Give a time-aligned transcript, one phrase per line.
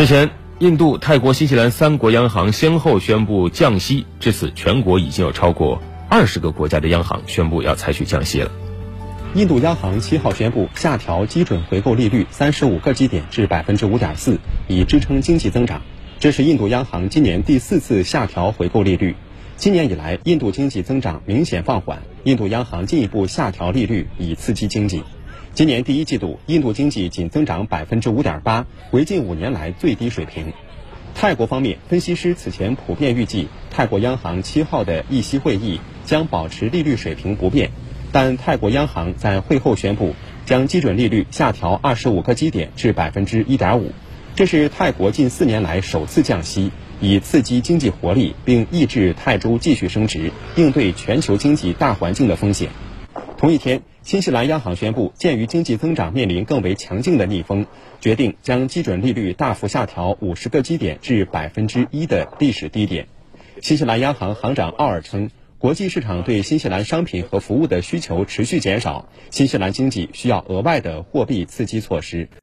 [0.00, 8.50] 日前，印度、泰国、新西兰三国央行先后宣布降息，至此，全国已经有超过二十个国家的央行宣布要采取降息了。
[9.34, 15.82] 印度央行七号宣布下调基准回购利率三十五个基点至百分之五点四，以支撑经济增长。
[16.18, 19.16] 这是印度央行今年第四次下调回购利率。
[19.56, 25.02] 今年以来，印度经济增长明显放缓，印度央行进一步下调利率以刺激经济。
[25.52, 30.52] 今年第一季度，印度经济仅增长百分之五点八，为近五年来最低水平。
[31.14, 37.72] 泰国方面，分析师此前普遍预计，泰国央行七号的议息会议将保持利率水平不变，
[38.12, 40.14] 但泰国央行在会后宣布，
[40.46, 43.90] 将基准利率下调二十五个基点至百分之一点五，
[44.36, 52.70] 这是泰国近四年来首次降息，以刺激经济活力，并抑制泰铢继续升值，应对全球经济大环境的风险。
[53.40, 57.64] 同一天，新西兰央行宣布，鉴于经济增长面临更为强劲的逆风，
[57.98, 63.08] 决定将基准利率大幅下调五十个基点至百分之一的历史低点。
[63.62, 72.28] 新西兰央行行长奥尔称，国际市场对新西兰商品和服务的需求持续减少，新西兰经济需要额外的货币刺激措施。